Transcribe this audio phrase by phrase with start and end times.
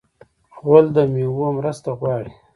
[0.61, 2.31] غول د میوو مرسته غواړي.